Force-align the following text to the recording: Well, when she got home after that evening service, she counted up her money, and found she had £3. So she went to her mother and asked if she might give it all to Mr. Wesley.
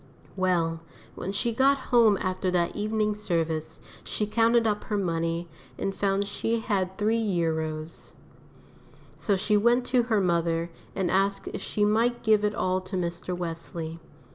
Well, 0.35 0.79
when 1.13 1.31
she 1.31 1.53
got 1.53 1.77
home 1.93 2.17
after 2.21 2.49
that 2.49 2.75
evening 2.75 3.13
service, 3.13 3.79
she 4.03 4.25
counted 4.25 4.65
up 4.65 4.85
her 4.85 4.97
money, 4.97 5.47
and 5.77 5.93
found 5.93 6.25
she 6.27 6.57
had 6.57 6.97
£3. 6.97 8.11
So 9.15 9.35
she 9.35 9.55
went 9.57 9.85
to 9.85 10.01
her 10.01 10.19
mother 10.19 10.71
and 10.95 11.11
asked 11.11 11.49
if 11.49 11.61
she 11.61 11.85
might 11.85 12.23
give 12.23 12.43
it 12.43 12.55
all 12.55 12.81
to 12.81 12.95
Mr. 12.95 13.37
Wesley. 13.37 13.99